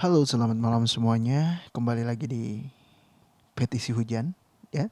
Halo, 0.00 0.24
selamat 0.24 0.56
malam 0.56 0.88
semuanya. 0.88 1.60
Kembali 1.76 2.08
lagi 2.08 2.24
di 2.24 2.64
Petisi 3.52 3.92
Hujan, 3.92 4.32
ya. 4.72 4.88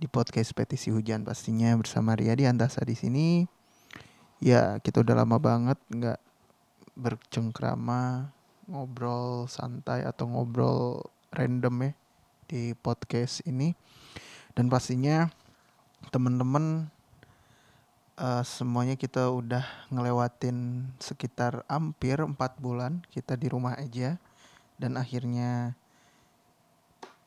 Di 0.00 0.08
podcast 0.08 0.56
Petisi 0.56 0.88
Hujan 0.88 1.28
pastinya 1.28 1.76
bersama 1.76 2.16
Ria 2.16 2.32
di 2.32 2.48
Antasa 2.48 2.80
di 2.88 2.96
sini. 2.96 3.44
Ya, 4.40 4.80
kita 4.80 5.04
udah 5.04 5.12
lama 5.12 5.36
banget 5.36 5.76
nggak 5.92 6.16
bercengkrama, 6.96 8.32
ngobrol 8.64 9.44
santai 9.44 10.08
atau 10.08 10.24
ngobrol 10.32 11.04
random 11.28 11.84
ya 11.84 11.92
di 12.48 12.72
podcast 12.80 13.44
ini. 13.44 13.76
Dan 14.56 14.72
pastinya 14.72 15.28
teman-teman 16.08 16.88
uh, 18.18 18.42
semuanya 18.46 18.94
kita 18.94 19.30
udah 19.30 19.64
ngelewatin 19.90 20.88
sekitar 21.02 21.66
hampir 21.66 22.18
empat 22.22 22.58
bulan 22.58 23.02
kita 23.10 23.34
di 23.34 23.50
rumah 23.50 23.74
aja 23.78 24.18
dan 24.78 24.98
akhirnya 24.98 25.74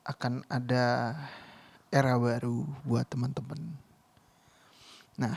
akan 0.08 0.44
ada 0.48 1.16
era 1.92 2.16
baru 2.16 2.64
buat 2.88 3.08
teman-teman. 3.08 3.60
Nah, 5.20 5.36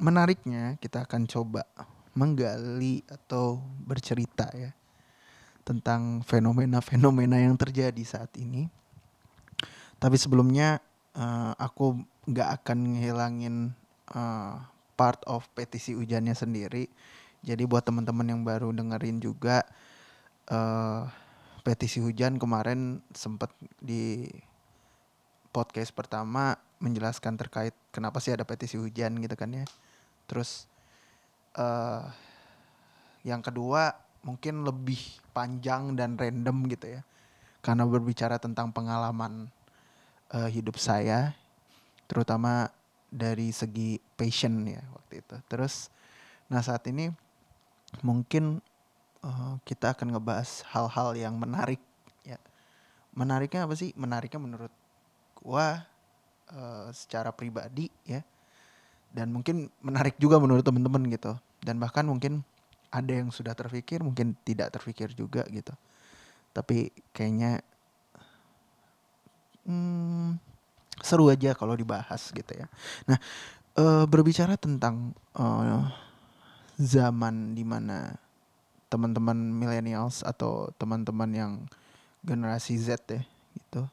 menariknya 0.00 0.80
kita 0.80 1.04
akan 1.04 1.28
coba 1.28 1.68
menggali 2.14 3.02
atau 3.10 3.60
bercerita 3.84 4.48
ya 4.54 4.70
tentang 5.64 6.20
fenomena-fenomena 6.24 7.40
yang 7.40 7.56
terjadi 7.56 8.04
saat 8.04 8.32
ini. 8.36 8.68
Tapi 9.96 10.16
sebelumnya 10.20 10.84
uh, 11.16 11.56
aku 11.56 12.04
nggak 12.28 12.48
akan 12.60 12.78
ngehilangin 12.96 13.56
uh, 14.12 14.60
part 14.98 15.20
of 15.24 15.46
petisi 15.56 15.96
hujannya 15.96 16.36
sendiri. 16.36 16.90
Jadi 17.44 17.62
buat 17.68 17.84
teman-teman 17.84 18.24
yang 18.24 18.40
baru 18.44 18.72
dengerin 18.72 19.20
juga 19.20 19.64
uh, 20.48 21.08
petisi 21.64 22.00
hujan 22.00 22.36
kemarin 22.36 23.00
sempat 23.16 23.52
di 23.80 24.28
podcast 25.52 25.92
pertama 25.96 26.56
menjelaskan 26.82 27.38
terkait 27.40 27.72
kenapa 27.94 28.20
sih 28.20 28.34
ada 28.34 28.44
petisi 28.44 28.76
hujan 28.76 29.20
gitu 29.20 29.36
kan 29.36 29.52
ya. 29.52 29.64
Terus 30.28 30.68
uh, 31.56 32.08
yang 33.24 33.40
kedua 33.40 33.96
mungkin 34.24 34.64
lebih 34.64 35.00
panjang 35.36 35.96
dan 35.96 36.16
random 36.16 36.68
gitu 36.68 37.00
ya. 37.00 37.02
Karena 37.64 37.88
berbicara 37.88 38.36
tentang 38.36 38.72
pengalaman 38.72 39.48
uh, 40.32 40.48
hidup 40.48 40.76
saya 40.76 41.32
terutama 42.04 42.68
dari 43.14 43.54
segi 43.54 44.02
passion 44.18 44.66
ya 44.66 44.82
waktu 44.90 45.22
itu. 45.22 45.36
Terus 45.46 45.86
nah 46.50 46.58
saat 46.58 46.82
ini 46.90 47.14
mungkin 48.02 48.58
uh, 49.22 49.54
kita 49.62 49.94
akan 49.94 50.18
ngebahas 50.18 50.66
hal-hal 50.74 51.14
yang 51.14 51.38
menarik 51.38 51.78
ya. 52.26 52.42
Menariknya 53.14 53.70
apa 53.70 53.78
sih? 53.78 53.94
Menariknya 53.94 54.42
menurut 54.42 54.74
gua 55.38 55.86
uh, 56.50 56.90
secara 56.90 57.30
pribadi 57.30 57.86
ya. 58.02 58.26
Dan 59.14 59.30
mungkin 59.30 59.70
menarik 59.78 60.18
juga 60.18 60.42
menurut 60.42 60.66
teman-teman 60.66 61.06
gitu. 61.06 61.38
Dan 61.62 61.78
bahkan 61.78 62.02
mungkin 62.02 62.42
ada 62.90 63.14
yang 63.14 63.30
sudah 63.30 63.54
terpikir, 63.54 64.02
mungkin 64.02 64.34
tidak 64.42 64.74
terpikir 64.74 65.14
juga 65.14 65.46
gitu. 65.54 65.70
Tapi 66.50 66.90
kayaknya 67.14 67.62
hmm, 69.66 70.53
seru 71.02 71.30
aja 71.32 71.56
kalau 71.56 71.74
dibahas 71.74 72.30
gitu 72.30 72.52
ya. 72.54 72.66
Nah, 73.08 73.18
uh, 73.78 74.04
berbicara 74.06 74.54
tentang 74.54 75.14
uh, 75.34 75.90
zaman 76.78 77.54
di 77.54 77.62
mana 77.62 78.18
teman-teman 78.90 79.34
millennials 79.34 80.22
atau 80.22 80.70
teman-teman 80.78 81.30
yang 81.34 81.52
generasi 82.22 82.78
Z 82.78 83.02
ya 83.10 83.22
gitu 83.54 83.86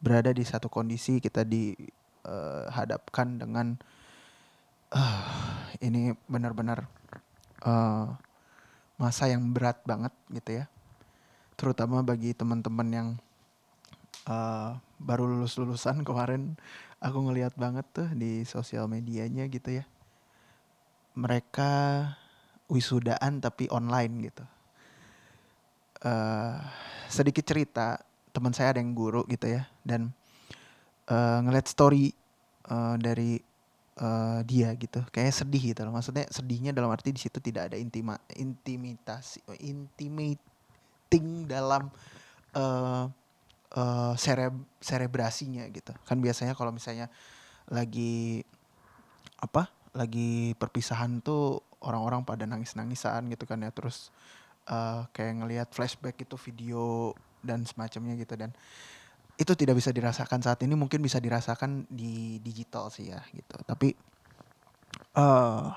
berada 0.00 0.32
di 0.32 0.44
satu 0.44 0.72
kondisi 0.72 1.20
kita 1.20 1.44
dihadapkan 1.44 3.28
uh, 3.36 3.38
dengan 3.44 3.66
uh, 4.96 5.68
ini 5.84 6.16
benar-benar 6.24 6.88
uh, 7.64 8.16
masa 8.96 9.28
yang 9.28 9.52
berat 9.52 9.80
banget 9.84 10.12
gitu 10.32 10.64
ya 10.64 10.64
terutama 11.60 12.00
bagi 12.00 12.32
teman-teman 12.32 12.88
yang 12.88 13.08
uh, 14.28 14.76
baru 15.00 15.24
lulus 15.24 15.56
lulusan 15.56 16.04
kemarin 16.04 16.58
aku 17.00 17.18
ngelihat 17.24 17.56
banget 17.56 17.86
tuh 17.94 18.08
di 18.12 18.44
sosial 18.44 18.90
medianya 18.90 19.48
gitu 19.48 19.80
ya. 19.80 19.84
Mereka 21.16 21.72
wisudaan 22.70 23.40
tapi 23.40 23.66
online 23.72 24.14
gitu. 24.30 24.44
Uh, 26.00 26.56
sedikit 27.12 27.44
cerita 27.44 28.00
teman 28.32 28.56
saya 28.56 28.72
ada 28.72 28.80
yang 28.80 28.96
guru 28.96 29.26
gitu 29.28 29.52
ya 29.52 29.68
dan 29.84 30.14
uh, 31.12 31.44
ngeliat 31.44 31.68
story 31.68 32.14
uh, 32.72 32.96
dari 32.96 33.40
uh, 34.00 34.40
dia 34.46 34.72
gitu. 34.76 35.02
Kayak 35.10 35.44
sedih 35.44 35.74
gitu 35.74 35.80
loh 35.84 35.92
maksudnya 35.92 36.24
sedihnya 36.30 36.72
dalam 36.72 36.92
arti 36.92 37.12
di 37.12 37.20
situ 37.20 37.42
tidak 37.42 37.72
ada 37.72 37.76
intima 37.76 38.16
intimitasi 38.32 39.44
intimating 39.60 41.44
dalam 41.50 41.90
uh, 42.54 43.10
uh, 43.76 44.14
sereb 44.18 44.54
serebrasinya 44.80 45.66
gitu. 45.70 45.92
Kan 46.06 46.18
biasanya 46.22 46.54
kalau 46.54 46.74
misalnya 46.74 47.10
lagi 47.70 48.42
apa? 49.38 49.70
Lagi 49.90 50.54
perpisahan 50.54 51.18
tuh 51.18 51.62
orang-orang 51.82 52.22
pada 52.22 52.46
nangis-nangisan 52.46 53.26
gitu 53.30 53.44
kan 53.46 53.62
ya. 53.62 53.70
Terus 53.74 54.14
uh, 54.70 55.06
kayak 55.14 55.44
ngelihat 55.44 55.68
flashback 55.74 56.18
itu 56.22 56.38
video 56.38 57.14
dan 57.40 57.64
semacamnya 57.64 58.14
gitu 58.20 58.36
dan 58.36 58.52
itu 59.40 59.56
tidak 59.56 59.80
bisa 59.80 59.88
dirasakan 59.88 60.44
saat 60.44 60.60
ini 60.60 60.76
mungkin 60.76 61.00
bisa 61.00 61.16
dirasakan 61.16 61.88
di 61.88 62.36
digital 62.44 62.92
sih 62.92 63.08
ya 63.08 63.24
gitu. 63.32 63.56
Tapi 63.64 63.96
uh, 65.16 65.72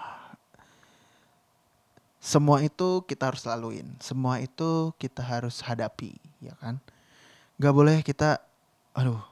semua 2.23 2.59
itu 2.63 3.03
kita 3.07 3.31
harus 3.31 3.43
laluin, 3.47 3.87
semua 4.03 4.39
itu 4.39 4.91
kita 4.99 5.19
harus 5.23 5.63
hadapi, 5.63 6.15
ya 6.39 6.55
kan? 6.59 6.79
Nggak 7.63 7.75
boleh 7.75 8.03
kita 8.03 8.43
aduh 8.91 9.23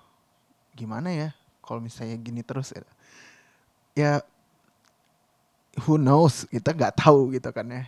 gimana 0.72 1.12
ya 1.12 1.30
kalau 1.60 1.84
misalnya 1.84 2.16
gini 2.16 2.42
terus 2.42 2.72
ya, 2.72 2.84
ya 3.96 4.12
who 5.80 5.96
knows? 5.96 6.44
Kita 6.52 6.76
nggak 6.76 7.00
tahu 7.00 7.32
gitu 7.36 7.48
kan 7.56 7.68
ya. 7.72 7.84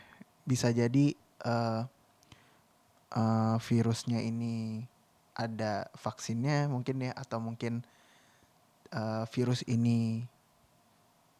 Bisa 0.47 0.71
jadi 0.71 1.11
uh, 1.43 1.83
uh, 3.11 3.55
virusnya 3.59 4.23
ini 4.23 4.85
ada 5.33 5.89
vaksinnya 5.97 6.69
mungkin 6.69 7.09
ya 7.09 7.11
atau 7.17 7.41
mungkin 7.41 7.81
uh, 8.93 9.25
virus 9.33 9.65
ini 9.65 10.23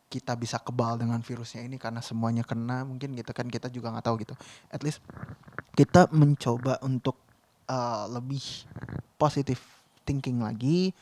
kita 0.10 0.38
bisa 0.38 0.62
kebal 0.62 0.98
dengan 0.98 1.22
virusnya 1.26 1.66
ini 1.66 1.82
karena 1.82 2.02
semuanya 2.02 2.46
kena 2.46 2.86
mungkin 2.86 3.18
gitu 3.18 3.34
kan 3.34 3.50
kita 3.50 3.70
juga 3.72 3.94
nggak 3.94 4.06
tahu 4.06 4.16
gitu. 4.22 4.36
At 4.68 4.84
least 4.84 5.00
kita 5.74 6.12
mencoba 6.12 6.78
untuk 6.86 7.23
uh, 7.74 8.06
lebih 8.14 8.42
positif 9.18 9.58
thinking 10.06 10.46
lagi. 10.46 10.94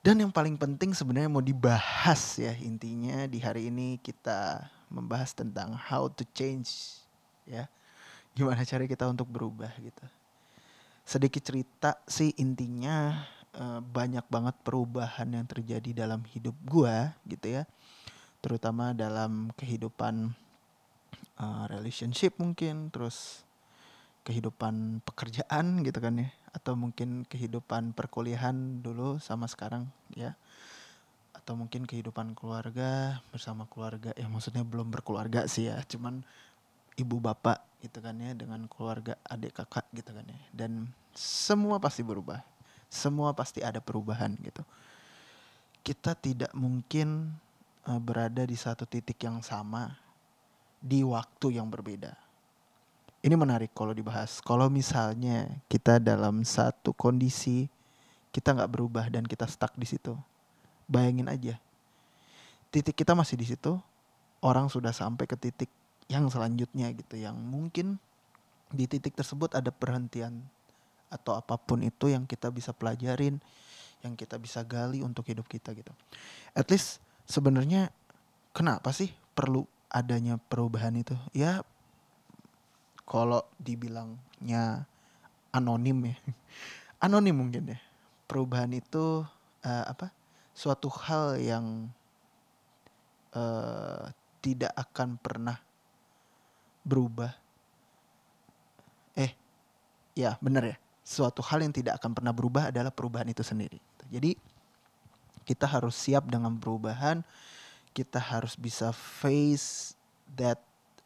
Dan 0.00 0.22
yang 0.22 0.30
paling 0.30 0.54
penting 0.54 0.94
sebenarnya 0.94 1.26
mau 1.26 1.42
dibahas 1.42 2.38
ya 2.38 2.54
intinya 2.62 3.26
di 3.26 3.42
hari 3.42 3.74
ini 3.74 3.98
kita 3.98 4.70
membahas 4.86 5.34
tentang 5.34 5.74
how 5.74 6.06
to 6.06 6.22
change 6.30 7.02
ya. 7.42 7.66
Gimana 8.38 8.62
cara 8.62 8.86
kita 8.86 9.10
untuk 9.10 9.26
berubah 9.26 9.74
gitu. 9.82 10.06
Sedikit 11.02 11.42
cerita 11.42 11.98
sih 12.06 12.30
intinya 12.38 13.26
uh, 13.58 13.82
banyak 13.82 14.22
banget 14.30 14.54
perubahan 14.62 15.26
yang 15.26 15.46
terjadi 15.46 16.06
dalam 16.06 16.22
hidup 16.30 16.54
gua 16.62 17.10
gitu 17.26 17.58
ya. 17.58 17.62
Terutama 18.38 18.94
dalam 18.94 19.50
kehidupan 19.58 20.30
uh, 21.42 21.64
relationship 21.66 22.38
mungkin 22.38 22.94
terus 22.94 23.45
kehidupan 24.26 25.06
pekerjaan 25.06 25.86
gitu 25.86 26.02
kan 26.02 26.18
ya 26.18 26.28
atau 26.50 26.74
mungkin 26.74 27.22
kehidupan 27.30 27.94
perkuliahan 27.94 28.82
dulu 28.82 29.22
sama 29.22 29.46
sekarang 29.46 29.86
ya. 30.18 30.34
Atau 31.36 31.54
mungkin 31.54 31.86
kehidupan 31.86 32.34
keluarga 32.34 33.22
bersama 33.30 33.70
keluarga 33.70 34.10
ya 34.18 34.26
maksudnya 34.26 34.66
belum 34.66 34.90
berkeluarga 34.90 35.46
sih 35.46 35.70
ya 35.70 35.78
cuman 35.86 36.26
ibu 36.98 37.22
bapak 37.22 37.62
gitu 37.86 38.02
kan 38.02 38.18
ya 38.18 38.34
dengan 38.34 38.66
keluarga 38.66 39.14
adik 39.30 39.62
kakak 39.62 39.86
gitu 39.94 40.10
kan 40.10 40.26
ya. 40.26 40.40
Dan 40.50 40.90
semua 41.14 41.78
pasti 41.78 42.02
berubah 42.02 42.42
semua 42.90 43.30
pasti 43.34 43.62
ada 43.62 43.78
perubahan 43.78 44.34
gitu. 44.42 44.66
Kita 45.86 46.18
tidak 46.18 46.50
mungkin 46.50 47.30
uh, 47.86 48.00
berada 48.02 48.42
di 48.42 48.58
satu 48.58 48.88
titik 48.88 49.22
yang 49.22 49.38
sama 49.38 49.94
di 50.82 51.06
waktu 51.06 51.62
yang 51.62 51.70
berbeda 51.70 52.25
ini 53.26 53.34
menarik 53.34 53.74
kalau 53.74 53.90
dibahas. 53.90 54.38
Kalau 54.38 54.70
misalnya 54.70 55.50
kita 55.66 55.98
dalam 55.98 56.46
satu 56.46 56.94
kondisi 56.94 57.66
kita 58.30 58.54
nggak 58.54 58.70
berubah 58.70 59.10
dan 59.10 59.26
kita 59.26 59.50
stuck 59.50 59.74
di 59.74 59.88
situ, 59.88 60.14
bayangin 60.86 61.26
aja, 61.26 61.58
titik 62.70 62.94
kita 62.94 63.16
masih 63.16 63.34
di 63.34 63.48
situ, 63.48 63.74
orang 64.44 64.70
sudah 64.70 64.94
sampai 64.94 65.26
ke 65.26 65.34
titik 65.34 65.72
yang 66.06 66.28
selanjutnya 66.30 66.92
gitu, 66.94 67.16
yang 67.18 67.34
mungkin 67.34 67.98
di 68.70 68.86
titik 68.86 69.16
tersebut 69.16 69.56
ada 69.56 69.72
perhentian 69.74 70.38
atau 71.10 71.34
apa 71.34 71.56
pun 71.56 71.80
itu 71.82 72.12
yang 72.12 72.28
kita 72.28 72.52
bisa 72.52 72.76
pelajarin 72.76 73.40
yang 74.04 74.14
kita 74.14 74.36
bisa 74.36 74.60
gali 74.62 75.00
untuk 75.00 75.26
hidup 75.26 75.48
kita 75.48 75.72
gitu. 75.72 75.90
At 76.52 76.68
least 76.68 77.02
sebenarnya 77.24 77.90
kenapa 78.52 78.92
sih 78.92 79.10
perlu 79.34 79.64
adanya 79.90 80.36
perubahan 80.36 80.94
itu? 80.94 81.16
Ya 81.32 81.64
kalau 83.06 83.46
dibilangnya 83.62 84.82
anonim 85.54 86.10
ya 86.10 86.16
anonim 87.04 87.36
mungkin 87.38 87.72
ya. 87.72 87.78
Perubahan 88.26 88.74
itu 88.74 89.22
uh, 89.62 89.84
apa 89.86 90.10
suatu 90.50 90.90
hal 90.90 91.38
yang 91.38 91.86
uh, 93.30 94.10
tidak 94.42 94.74
akan 94.74 95.14
pernah 95.14 95.62
berubah. 96.82 97.30
Eh 99.14 99.30
ya 100.18 100.34
benar 100.42 100.74
ya. 100.74 100.76
Suatu 101.06 101.38
hal 101.46 101.62
yang 101.62 101.70
tidak 101.70 102.02
akan 102.02 102.18
pernah 102.18 102.34
berubah 102.34 102.74
adalah 102.74 102.90
perubahan 102.90 103.30
itu 103.30 103.46
sendiri. 103.46 103.78
Jadi 104.10 104.34
kita 105.46 105.62
harus 105.70 105.94
siap 105.94 106.26
dengan 106.26 106.58
perubahan. 106.58 107.22
Kita 107.94 108.18
harus 108.18 108.58
bisa 108.58 108.90
face 108.90 109.94
that 110.34 110.58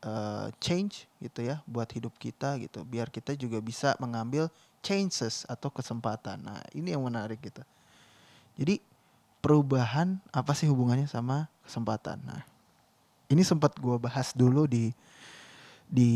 uh, 0.04 0.48
change 0.60 1.08
gitu 1.20 1.44
ya 1.44 1.60
buat 1.68 1.88
hidup 1.92 2.12
kita 2.16 2.56
gitu. 2.60 2.84
Biar 2.84 3.08
kita 3.12 3.36
juga 3.36 3.60
bisa 3.60 3.96
mengambil 4.00 4.48
chances 4.80 5.44
atau 5.48 5.68
kesempatan. 5.68 6.40
Nah 6.40 6.60
ini 6.72 6.92
yang 6.92 7.04
menarik 7.04 7.40
gitu. 7.40 7.60
Jadi 8.56 8.80
perubahan 9.40 10.20
apa 10.32 10.52
sih 10.52 10.68
hubungannya 10.68 11.08
sama 11.08 11.48
kesempatan? 11.64 12.20
Nah 12.24 12.42
ini 13.30 13.44
sempat 13.44 13.76
gue 13.78 13.96
bahas 14.00 14.34
dulu 14.34 14.66
di 14.66 14.92
di 15.86 16.12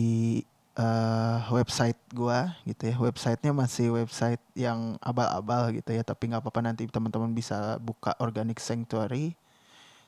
uh, 0.76 1.40
website 1.52 1.98
gue 2.12 2.38
gitu 2.68 2.82
ya. 2.90 2.96
Websitenya 2.96 3.52
masih 3.54 3.92
website 3.92 4.42
yang 4.56 4.96
abal-abal 5.00 5.70
gitu 5.72 5.92
ya 5.92 6.02
tapi 6.02 6.32
nggak 6.32 6.42
apa-apa. 6.42 6.60
Nanti 6.64 6.88
teman-teman 6.88 7.32
bisa 7.32 7.76
buka 7.80 8.16
organic 8.20 8.58
sanctuary 8.60 9.36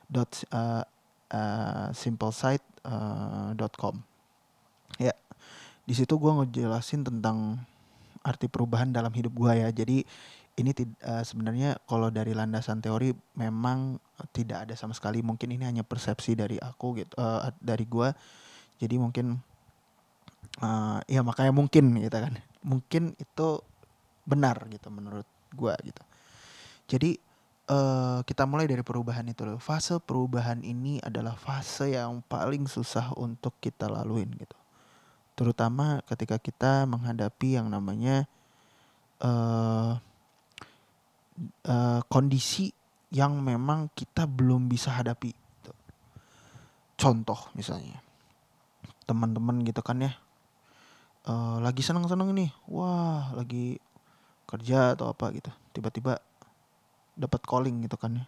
dot 0.06 0.30
uh, 0.54 0.86
uh, 1.30 1.90
simplesite.com 1.90 2.75
uh, 2.86 3.50
ya 4.96 5.12
di 5.86 5.94
situ 5.94 6.14
gue 6.18 6.32
ngejelasin 6.42 7.06
tentang 7.06 7.62
arti 8.26 8.50
perubahan 8.50 8.90
dalam 8.90 9.14
hidup 9.14 9.34
gue 9.38 9.52
ya. 9.54 9.68
Jadi 9.70 10.02
ini 10.56 10.70
uh, 11.06 11.22
sebenarnya 11.22 11.78
kalau 11.86 12.10
dari 12.10 12.34
landasan 12.34 12.82
teori 12.82 13.14
memang 13.38 14.02
tidak 14.34 14.66
ada 14.66 14.74
sama 14.74 14.96
sekali. 14.98 15.22
Mungkin 15.22 15.54
ini 15.54 15.62
hanya 15.62 15.86
persepsi 15.86 16.34
dari 16.34 16.58
aku 16.58 16.98
gitu 16.98 17.14
uh, 17.18 17.54
dari 17.62 17.86
gue 17.86 18.08
jadi 18.76 19.00
mungkin 19.00 19.40
uh, 20.60 20.98
ya 21.06 21.22
makanya 21.22 21.54
mungkin 21.54 22.02
gitu 22.02 22.18
kan. 22.18 22.34
Mungkin 22.66 23.14
itu 23.14 23.48
benar 24.26 24.66
gitu 24.66 24.90
menurut 24.90 25.28
gue 25.54 25.74
gitu. 25.86 26.02
Jadi 26.90 27.10
uh, 27.70 28.20
kita 28.26 28.44
mulai 28.46 28.66
dari 28.66 28.82
perubahan 28.82 29.26
itu 29.28 29.46
loh 29.46 29.62
fase 29.62 29.98
perubahan 30.02 30.62
ini 30.62 30.98
adalah 31.02 31.34
fase 31.38 31.94
yang 31.94 32.22
paling 32.26 32.66
susah 32.66 33.14
untuk 33.18 33.54
kita 33.62 33.86
laluin 33.86 34.30
gitu 34.36 34.58
terutama 35.36 36.00
ketika 36.08 36.40
kita 36.40 36.88
menghadapi 36.88 37.60
yang 37.60 37.68
namanya 37.68 38.24
uh, 39.20 40.00
uh, 41.68 42.00
kondisi 42.08 42.72
yang 43.12 43.38
memang 43.38 43.92
kita 43.94 44.26
belum 44.26 44.66
bisa 44.66 44.90
hadapi. 44.90 45.30
Gitu. 45.30 45.72
Contoh 46.98 47.52
misalnya 47.54 48.00
teman-teman 49.06 49.62
gitu 49.62 49.78
kan 49.86 50.02
ya 50.02 50.18
uh, 51.30 51.62
lagi 51.62 51.84
seneng-seneng 51.84 52.34
nih, 52.34 52.50
wah 52.66 53.30
lagi 53.38 53.78
kerja 54.50 54.98
atau 54.98 55.10
apa 55.10 55.30
gitu, 55.34 55.50
tiba-tiba 55.74 56.18
dapat 57.16 57.40
calling 57.48 57.88
gitu 57.88 57.96
kan 57.96 58.20
ya, 58.20 58.26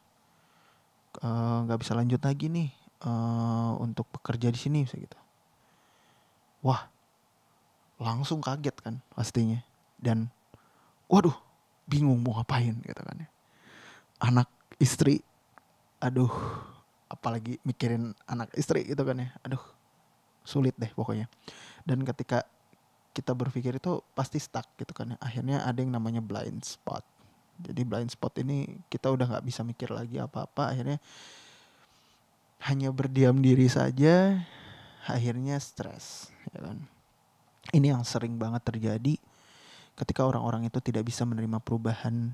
nggak 1.68 1.78
uh, 1.78 1.82
bisa 1.84 1.92
lanjut 1.92 2.24
lagi 2.24 2.48
nih 2.48 2.68
uh, 3.04 3.76
untuk 3.78 4.08
bekerja 4.10 4.48
di 4.48 4.58
sini 4.58 4.82
gitu. 4.88 5.18
Wah, 6.64 6.88
langsung 8.00 8.42
kaget 8.42 8.74
kan 8.80 8.98
pastinya 9.12 9.60
dan 10.00 10.32
waduh 11.06 11.36
bingung 11.86 12.20
mau 12.24 12.40
ngapain 12.40 12.74
gitu 12.82 13.02
kan 13.04 13.16
ya. 13.22 13.28
Anak 14.18 14.50
istri, 14.82 15.22
aduh, 16.02 16.32
apalagi 17.06 17.62
mikirin 17.62 18.16
anak 18.26 18.50
istri 18.58 18.82
gitu 18.88 19.04
kan 19.06 19.22
ya, 19.22 19.28
aduh, 19.46 19.62
sulit 20.42 20.74
deh 20.74 20.90
pokoknya. 20.90 21.30
Dan 21.86 22.02
ketika 22.02 22.42
kita 23.14 23.34
berpikir 23.34 23.78
itu 23.78 24.02
pasti 24.14 24.38
stuck 24.42 24.66
gitu 24.78 24.90
kan 24.94 25.14
ya, 25.14 25.18
akhirnya 25.22 25.62
ada 25.62 25.78
yang 25.78 25.94
namanya 25.94 26.18
blind 26.18 26.66
spot. 26.66 27.02
Jadi 27.58 27.82
blind 27.82 28.10
spot 28.14 28.38
ini 28.38 28.78
kita 28.86 29.10
udah 29.10 29.26
nggak 29.26 29.46
bisa 29.46 29.66
mikir 29.66 29.90
lagi 29.90 30.22
apa-apa, 30.22 30.70
akhirnya 30.70 31.02
hanya 32.70 32.90
berdiam 32.90 33.38
diri 33.38 33.66
saja, 33.66 34.42
akhirnya 35.06 35.58
stres, 35.58 36.30
ya 36.54 36.62
kan. 36.62 36.78
Ini 37.74 37.92
yang 37.92 38.06
sering 38.06 38.38
banget 38.38 38.64
terjadi 38.64 39.18
ketika 39.98 40.22
orang-orang 40.22 40.70
itu 40.70 40.78
tidak 40.78 41.10
bisa 41.10 41.26
menerima 41.26 41.58
perubahan 41.58 42.30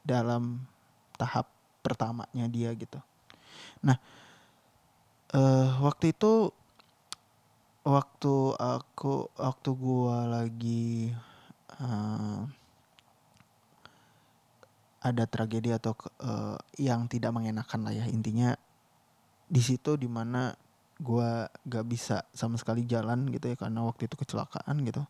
dalam 0.00 0.64
tahap 1.20 1.52
pertamanya 1.84 2.48
dia 2.48 2.72
gitu. 2.72 2.96
Nah, 3.84 4.00
uh, 5.36 5.78
waktu 5.84 6.16
itu 6.16 6.50
waktu 7.84 8.34
aku 8.56 9.28
waktu 9.36 9.70
gua 9.76 10.28
lagi 10.28 11.12
uh, 11.80 12.48
ada 14.98 15.24
tragedi 15.30 15.70
atau 15.70 15.94
uh, 16.22 16.58
yang 16.74 17.06
tidak 17.06 17.30
mengenakan 17.30 17.86
lah 17.86 17.94
ya. 17.94 18.04
Intinya 18.10 18.54
di 19.48 19.62
situ 19.62 19.94
di 19.94 20.10
mana 20.10 20.52
gua 20.98 21.46
gak 21.62 21.86
bisa 21.86 22.26
sama 22.34 22.58
sekali 22.58 22.82
jalan 22.82 23.30
gitu 23.30 23.54
ya 23.54 23.56
karena 23.56 23.86
waktu 23.86 24.10
itu 24.10 24.18
kecelakaan 24.18 24.82
gitu. 24.82 25.02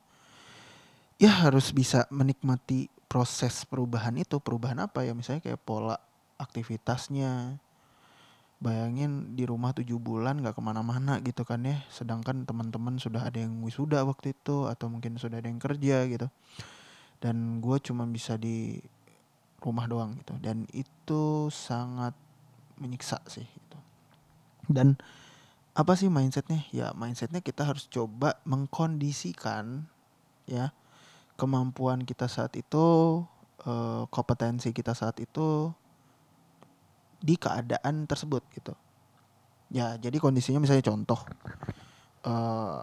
Ya 1.19 1.33
harus 1.33 1.73
bisa 1.75 2.07
menikmati 2.13 2.93
proses 3.09 3.65
perubahan 3.67 4.15
itu. 4.21 4.39
Perubahan 4.39 4.79
apa 4.85 5.03
ya? 5.03 5.17
Misalnya 5.17 5.43
kayak 5.43 5.61
pola 5.65 5.97
aktivitasnya. 6.39 7.59
Bayangin 8.59 9.39
di 9.39 9.47
rumah 9.47 9.71
tujuh 9.71 10.03
bulan 10.03 10.43
gak 10.43 10.59
ke 10.59 10.63
mana-mana 10.63 11.19
gitu 11.25 11.43
kan 11.43 11.63
ya. 11.63 11.83
Sedangkan 11.91 12.43
teman-teman 12.43 12.99
sudah 12.99 13.27
ada 13.27 13.39
yang 13.39 13.63
wisuda 13.65 14.03
waktu 14.03 14.35
itu 14.35 14.67
atau 14.67 14.91
mungkin 14.91 15.17
sudah 15.17 15.39
ada 15.41 15.49
yang 15.49 15.63
kerja 15.63 16.07
gitu. 16.11 16.27
Dan 17.19 17.59
gue 17.59 17.77
cuma 17.83 18.07
bisa 18.07 18.39
di 18.39 18.79
rumah 19.59 19.91
doang 19.91 20.15
gitu 20.19 20.39
dan 20.39 20.65
itu 20.71 21.51
sangat 21.51 22.15
menyiksa 22.79 23.19
sih 23.27 23.47
gitu 23.47 23.79
dan 24.71 24.95
apa 25.75 25.95
sih 25.95 26.11
mindsetnya 26.11 26.63
ya 26.71 26.95
mindsetnya 26.95 27.43
kita 27.43 27.67
harus 27.67 27.87
coba 27.91 28.39
mengkondisikan 28.47 29.87
ya 30.47 30.75
kemampuan 31.39 32.03
kita 32.03 32.27
saat 32.27 32.59
itu, 32.59 33.23
uh, 33.63 34.03
kompetensi 34.11 34.75
kita 34.75 34.93
saat 34.93 35.23
itu 35.23 35.71
di 37.23 37.39
keadaan 37.39 38.11
tersebut 38.11 38.43
gitu. 38.59 38.75
Ya, 39.71 39.95
jadi 39.95 40.19
kondisinya 40.19 40.59
misalnya 40.59 40.83
contoh, 40.91 41.21
uh, 42.27 42.83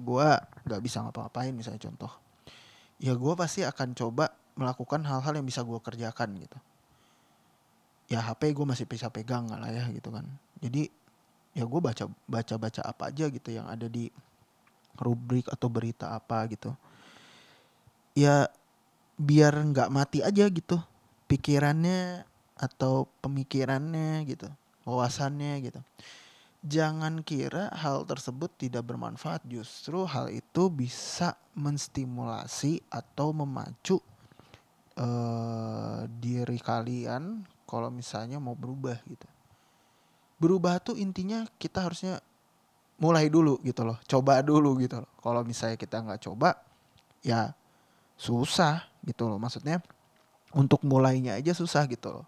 gua 0.00 0.40
nggak 0.64 0.80
bisa 0.80 1.04
ngapa-ngapain 1.04 1.52
misalnya 1.52 1.84
contoh. 1.84 2.12
Ya 3.02 3.12
gue 3.18 3.34
pasti 3.34 3.66
akan 3.66 3.98
coba 3.98 4.30
melakukan 4.62 5.02
hal-hal 5.02 5.34
yang 5.34 5.46
bisa 5.46 5.66
gue 5.66 5.78
kerjakan 5.82 6.38
gitu. 6.38 6.58
Ya 8.06 8.22
HP 8.22 8.54
gue 8.54 8.66
masih 8.66 8.86
bisa 8.86 9.10
pegang 9.10 9.50
lah 9.50 9.66
ya 9.68 9.90
gitu 9.90 10.14
kan. 10.14 10.24
Jadi 10.62 10.86
ya 11.52 11.68
gue 11.68 11.80
baca 11.82 12.08
baca 12.30 12.54
baca 12.56 12.80
apa 12.86 13.12
aja 13.12 13.28
gitu 13.28 13.52
yang 13.52 13.68
ada 13.68 13.84
di 13.90 14.08
rubrik 14.96 15.48
atau 15.48 15.68
berita 15.68 16.12
apa 16.12 16.48
gitu 16.48 16.72
ya 18.16 18.48
biar 19.16 19.52
nggak 19.72 19.92
mati 19.92 20.18
aja 20.24 20.48
gitu 20.48 20.80
pikirannya 21.28 22.24
atau 22.56 23.08
pemikirannya 23.20 24.24
gitu 24.28 24.48
wawasannya 24.84 25.60
gitu 25.64 25.80
jangan 26.62 27.20
kira 27.24 27.72
hal 27.72 28.04
tersebut 28.08 28.52
tidak 28.56 28.86
bermanfaat 28.86 29.42
justru 29.48 30.04
hal 30.08 30.28
itu 30.32 30.68
bisa 30.72 31.34
menstimulasi 31.56 32.84
atau 32.88 33.34
memacu 33.34 33.98
uh, 34.98 36.04
diri 36.20 36.58
kalian 36.58 37.44
kalau 37.64 37.88
misalnya 37.88 38.36
mau 38.36 38.52
berubah 38.56 39.00
gitu. 39.08 39.28
Berubah 40.42 40.82
tuh 40.82 40.98
intinya 40.98 41.46
kita 41.56 41.86
harusnya 41.86 42.18
mulai 43.00 43.26
dulu 43.26 43.58
gitu 43.66 43.82
loh 43.82 43.98
coba 44.06 44.42
dulu 44.44 44.78
gitu 44.82 45.02
loh. 45.02 45.10
Kalau 45.22 45.42
misalnya 45.42 45.78
kita 45.78 46.02
nggak 46.02 46.22
coba 46.28 46.58
ya 47.24 47.54
susah 48.18 48.86
gitu 49.06 49.30
loh. 49.30 49.38
Maksudnya 49.40 49.80
untuk 50.52 50.84
mulainya 50.84 51.38
aja 51.40 51.56
susah 51.56 51.88
gitu 51.88 52.20
loh. 52.20 52.26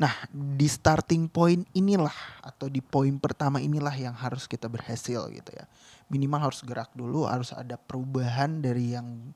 Nah, 0.00 0.10
di 0.32 0.66
starting 0.66 1.28
point 1.28 1.62
inilah 1.76 2.42
atau 2.42 2.66
di 2.66 2.80
poin 2.82 3.12
pertama 3.20 3.60
inilah 3.62 3.92
yang 3.94 4.16
harus 4.16 4.48
kita 4.48 4.66
berhasil 4.66 5.28
gitu 5.30 5.50
ya. 5.52 5.68
Minimal 6.08 6.50
harus 6.50 6.64
gerak 6.64 6.90
dulu, 6.96 7.28
harus 7.28 7.52
ada 7.54 7.78
perubahan 7.78 8.64
dari 8.64 8.96
yang 8.96 9.30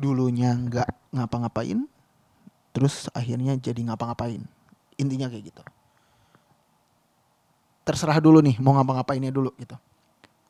dulunya 0.00 0.56
nggak 0.56 1.12
ngapa-ngapain, 1.12 1.84
terus 2.72 3.12
akhirnya 3.12 3.52
jadi 3.60 3.92
ngapa-ngapain. 3.92 4.40
Intinya 4.96 5.28
kayak 5.28 5.52
gitu. 5.52 5.62
Terserah 7.84 8.16
dulu 8.16 8.40
nih 8.40 8.56
mau 8.64 8.72
ngapa-ngapainnya 8.80 9.28
dulu 9.28 9.52
gitu. 9.60 9.76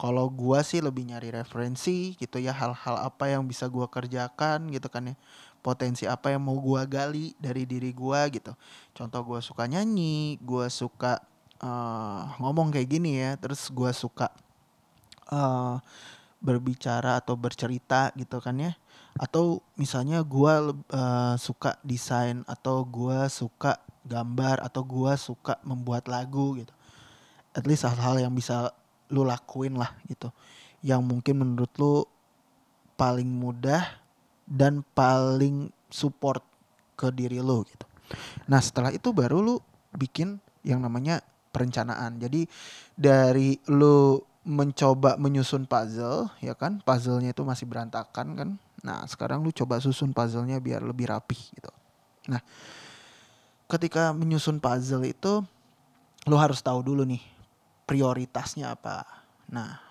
Kalau 0.00 0.32
gua 0.32 0.64
sih 0.64 0.80
lebih 0.80 1.12
nyari 1.12 1.28
referensi 1.28 2.16
gitu 2.16 2.40
ya 2.40 2.56
hal-hal 2.56 2.96
apa 3.04 3.28
yang 3.28 3.44
bisa 3.44 3.68
gua 3.68 3.84
kerjakan 3.84 4.72
gitu 4.72 4.88
kan 4.88 5.12
ya 5.12 5.16
potensi 5.60 6.08
apa 6.08 6.32
yang 6.32 6.40
mau 6.40 6.56
gua 6.56 6.88
gali 6.88 7.36
dari 7.36 7.68
diri 7.68 7.92
gua 7.92 8.24
gitu. 8.32 8.56
Contoh 8.96 9.20
gua 9.20 9.40
suka 9.44 9.68
nyanyi, 9.68 10.40
gua 10.40 10.72
suka 10.72 11.20
uh, 11.60 12.32
ngomong 12.40 12.72
kayak 12.72 12.88
gini 12.88 13.20
ya, 13.20 13.36
terus 13.36 13.68
gua 13.68 13.92
suka 13.92 14.32
uh, 15.28 15.76
berbicara 16.40 17.20
atau 17.20 17.36
bercerita 17.36 18.08
gitu 18.16 18.40
kan 18.40 18.56
ya. 18.56 18.72
Atau 19.18 19.64
misalnya 19.74 20.22
gua 20.22 20.74
uh, 20.74 21.34
suka 21.40 21.80
desain 21.82 22.46
atau 22.46 22.86
gua 22.86 23.26
suka 23.26 23.80
gambar 24.06 24.62
atau 24.62 24.82
gua 24.86 25.18
suka 25.18 25.58
membuat 25.66 26.06
lagu 26.06 26.58
gitu. 26.60 26.72
At 27.56 27.66
least 27.66 27.86
hal-hal 27.88 28.22
yang 28.22 28.34
bisa 28.36 28.70
lu 29.10 29.26
lakuin 29.26 29.74
lah 29.74 29.90
gitu. 30.06 30.30
Yang 30.80 31.02
mungkin 31.02 31.34
menurut 31.42 31.72
lu 31.76 32.06
paling 32.94 33.26
mudah 33.26 33.82
dan 34.46 34.84
paling 34.94 35.72
support 35.90 36.44
ke 36.94 37.10
diri 37.10 37.42
lu 37.42 37.64
gitu. 37.66 37.86
Nah 38.46 38.62
setelah 38.62 38.94
itu 38.94 39.10
baru 39.10 39.42
lu 39.42 39.56
bikin 39.94 40.38
yang 40.62 40.84
namanya 40.84 41.24
perencanaan. 41.50 42.20
Jadi 42.22 42.46
dari 42.94 43.58
lu 43.72 44.20
mencoba 44.40 45.20
menyusun 45.20 45.68
puzzle 45.68 46.32
ya 46.40 46.56
kan, 46.56 46.80
puzzlenya 46.80 47.36
itu 47.36 47.44
masih 47.44 47.68
berantakan 47.68 48.26
kan. 48.36 48.50
Nah 48.80 49.04
sekarang 49.04 49.44
lu 49.44 49.52
coba 49.52 49.80
susun 49.80 50.16
puzzlenya 50.16 50.58
biar 50.58 50.80
lebih 50.80 51.12
rapi 51.12 51.36
gitu. 51.36 51.72
Nah 52.28 52.40
ketika 53.70 54.10
menyusun 54.10 54.58
puzzle 54.58 55.06
itu 55.06 55.44
lu 56.28 56.36
harus 56.36 56.60
tahu 56.60 56.84
dulu 56.84 57.06
nih 57.06 57.22
prioritasnya 57.90 58.74
apa. 58.74 59.02
Nah, 59.50 59.82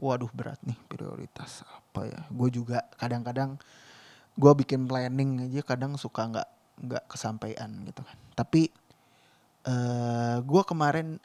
waduh 0.00 0.30
berat 0.32 0.56
nih 0.64 0.78
prioritas 0.88 1.66
apa 1.68 2.08
ya. 2.08 2.20
Gue 2.32 2.48
juga 2.48 2.86
kadang-kadang 2.96 3.60
gue 4.32 4.52
bikin 4.64 4.88
planning 4.88 5.48
aja 5.50 5.60
kadang 5.60 6.00
suka 6.00 6.28
nggak 6.32 6.48
nggak 6.88 7.04
kesampaian 7.12 7.68
gitu 7.84 8.00
kan. 8.00 8.18
Tapi 8.32 8.72
uh, 9.68 10.40
gue 10.40 10.62
kemarin 10.64 11.20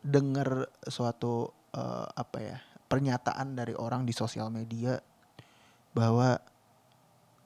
denger 0.00 0.70
suatu 0.86 1.50
uh, 1.76 2.08
apa 2.16 2.38
ya 2.40 2.58
pernyataan 2.88 3.54
dari 3.54 3.76
orang 3.76 4.08
di 4.08 4.16
sosial 4.16 4.48
media 4.48 4.98
bahwa 5.92 6.40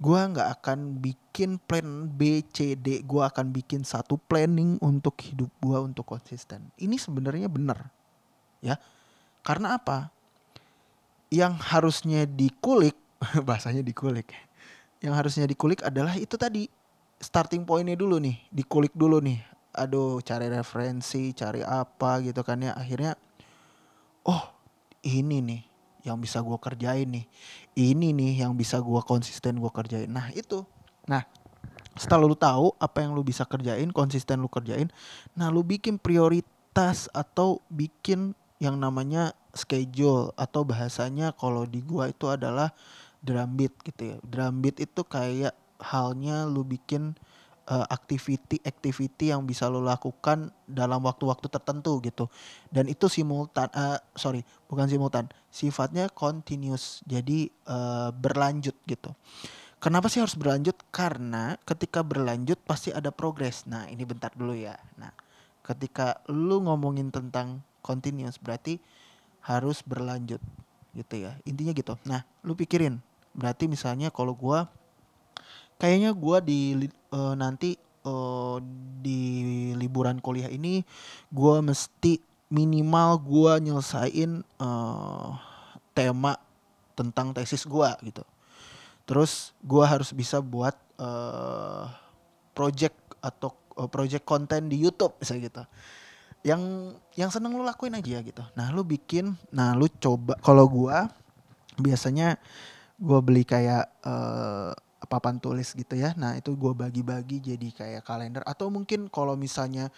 gue 0.00 0.20
nggak 0.32 0.48
akan 0.62 0.96
bikin 1.02 1.60
plan 1.60 2.08
B 2.08 2.40
C 2.48 2.72
D 2.78 3.04
gue 3.04 3.20
akan 3.20 3.52
bikin 3.52 3.84
satu 3.84 4.16
planning 4.16 4.80
untuk 4.80 5.20
hidup 5.20 5.52
gue 5.60 5.78
untuk 5.82 6.08
konsisten 6.08 6.72
ini 6.80 6.96
sebenarnya 6.96 7.50
benar 7.52 7.90
ya. 8.64 8.76
Karena 9.40 9.80
apa? 9.80 10.12
Yang 11.32 11.54
harusnya 11.72 12.28
dikulik, 12.28 12.96
bahasanya 13.48 13.80
dikulik. 13.80 14.28
Yang 15.00 15.14
harusnya 15.16 15.44
dikulik 15.48 15.80
adalah 15.80 16.12
itu 16.20 16.36
tadi 16.36 16.68
starting 17.20 17.64
pointnya 17.64 17.96
dulu 17.96 18.20
nih, 18.20 18.36
dikulik 18.52 18.92
dulu 18.92 19.20
nih. 19.24 19.40
Aduh, 19.70 20.20
cari 20.20 20.50
referensi, 20.52 21.32
cari 21.32 21.64
apa 21.64 22.20
gitu 22.20 22.44
kan 22.44 22.60
ya. 22.60 22.76
Akhirnya, 22.76 23.16
oh 24.24 24.44
ini 25.04 25.40
nih 25.40 25.62
yang 26.04 26.16
bisa 26.20 26.40
gue 26.40 26.56
kerjain 26.56 27.08
nih. 27.08 27.26
Ini 27.76 28.12
nih 28.16 28.32
yang 28.44 28.56
bisa 28.56 28.80
gue 28.80 29.00
konsisten 29.04 29.60
gue 29.60 29.72
kerjain. 29.72 30.08
Nah 30.08 30.32
itu. 30.32 30.64
Nah 31.08 31.24
setelah 31.98 32.24
lu 32.24 32.38
tahu 32.38 32.72
apa 32.80 33.02
yang 33.02 33.12
lu 33.12 33.20
bisa 33.20 33.44
kerjain, 33.44 33.90
konsisten 33.90 34.40
lu 34.40 34.48
kerjain, 34.48 34.88
nah 35.34 35.50
lu 35.50 35.60
bikin 35.66 35.98
prioritas 35.98 37.10
atau 37.10 37.60
bikin 37.68 38.32
yang 38.62 38.78
namanya 38.78 39.34
schedule 39.52 40.30
atau 40.38 40.62
bahasanya 40.62 41.34
kalau 41.34 41.66
di 41.66 41.82
gua 41.82 42.12
itu 42.12 42.30
adalah 42.30 42.70
drum 43.20 43.58
beat 43.58 43.74
gitu 43.82 44.14
ya. 44.14 44.18
Drum 44.22 44.62
beat 44.62 44.78
itu 44.78 45.02
kayak 45.02 45.56
halnya 45.80 46.46
lu 46.46 46.62
bikin 46.62 47.16
uh, 47.70 47.86
activity 47.88 48.58
activity 48.66 49.30
yang 49.30 49.46
bisa 49.46 49.70
lu 49.70 49.80
lakukan 49.80 50.50
dalam 50.66 51.00
waktu-waktu 51.06 51.46
tertentu 51.46 52.02
gitu. 52.02 52.26
Dan 52.68 52.90
itu 52.90 53.06
simultan 53.06 53.70
uh, 53.72 54.02
sorry, 54.18 54.42
bukan 54.66 54.90
simultan. 54.90 55.30
Sifatnya 55.48 56.10
continuous. 56.10 57.00
Jadi 57.06 57.48
uh, 57.70 58.10
berlanjut 58.10 58.74
gitu. 58.84 59.14
Kenapa 59.80 60.12
sih 60.12 60.20
harus 60.20 60.36
berlanjut? 60.36 60.76
Karena 60.92 61.56
ketika 61.64 62.04
berlanjut 62.04 62.60
pasti 62.68 62.92
ada 62.92 63.08
progres. 63.08 63.64
Nah, 63.64 63.88
ini 63.88 64.04
bentar 64.04 64.28
dulu 64.36 64.52
ya. 64.52 64.76
Nah, 65.00 65.08
ketika 65.64 66.20
lu 66.28 66.60
ngomongin 66.66 67.08
tentang 67.08 67.64
continuous 67.80 68.36
berarti 68.36 68.76
harus 69.44 69.80
berlanjut 69.80 70.40
gitu 70.92 71.14
ya 71.22 71.38
intinya 71.46 71.72
gitu 71.72 71.94
nah 72.02 72.26
lu 72.42 72.52
pikirin 72.58 72.98
berarti 73.32 73.70
misalnya 73.70 74.10
kalau 74.10 74.34
gua 74.34 74.66
kayaknya 75.80 76.12
gua 76.12 76.44
di 76.44 76.76
uh, 77.10 77.32
nanti 77.32 77.80
uh, 78.04 78.60
di 79.00 79.72
liburan 79.80 80.20
kuliah 80.20 80.52
ini 80.52 80.84
gua 81.32 81.64
mesti 81.64 82.20
minimal 82.52 83.16
gua 83.16 83.56
nyelesain 83.56 84.44
uh, 84.60 85.40
tema 85.96 86.36
tentang 86.92 87.32
tesis 87.32 87.64
gua 87.64 87.96
gitu. 88.04 88.20
Terus 89.08 89.56
gua 89.64 89.88
harus 89.88 90.12
bisa 90.12 90.44
buat 90.44 90.76
uh, 91.00 91.88
project 92.52 92.94
atau 93.24 93.56
uh, 93.80 93.88
project 93.88 94.28
konten 94.28 94.68
di 94.68 94.76
YouTube 94.76 95.16
misalnya 95.16 95.42
gitu. 95.48 95.62
Yang 96.40 96.62
yang 97.16 97.30
seneng 97.32 97.56
lu 97.56 97.64
lakuin 97.64 97.96
aja 97.96 98.20
gitu. 98.20 98.44
Nah, 98.56 98.72
lu 98.72 98.80
bikin, 98.80 99.36
nah 99.52 99.76
lu 99.76 99.88
coba. 99.88 100.36
Kalau 100.40 100.68
gua 100.68 101.08
biasanya 101.80 102.36
gua 103.00 103.20
beli 103.24 103.44
kayak 103.44 103.88
uh, 104.04 104.72
papan 105.10 105.42
tulis 105.42 105.74
gitu 105.74 105.98
ya. 105.98 106.14
Nah, 106.14 106.38
itu 106.38 106.54
gua 106.54 106.70
bagi-bagi 106.70 107.42
jadi 107.42 107.68
kayak 107.74 108.06
kalender 108.06 108.46
atau 108.46 108.70
mungkin 108.70 109.10
kalau 109.10 109.34
misalnya 109.34 109.90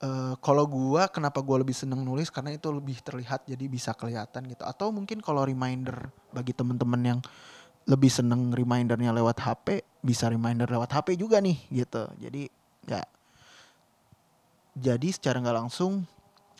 uh, 0.00 0.32
kalau 0.40 0.64
gua 0.64 1.12
kenapa 1.12 1.44
gua 1.44 1.60
lebih 1.60 1.76
seneng 1.76 2.00
nulis 2.00 2.32
karena 2.32 2.56
itu 2.56 2.72
lebih 2.72 2.96
terlihat 3.04 3.44
jadi 3.44 3.64
bisa 3.68 3.92
kelihatan 3.92 4.48
gitu. 4.48 4.64
Atau 4.64 4.88
mungkin 4.96 5.20
kalau 5.20 5.44
reminder 5.44 6.08
bagi 6.32 6.56
temen-temen 6.56 7.02
yang 7.04 7.20
lebih 7.84 8.08
seneng 8.08 8.50
remindernya 8.50 9.12
lewat 9.12 9.44
HP, 9.44 9.84
bisa 10.00 10.32
reminder 10.32 10.66
lewat 10.66 10.96
HP 10.96 11.20
juga 11.20 11.38
nih 11.44 11.60
gitu. 11.68 12.08
Jadi 12.16 12.48
ya 12.88 13.04
jadi 14.76 15.08
secara 15.12 15.40
nggak 15.44 15.58
langsung 15.68 16.04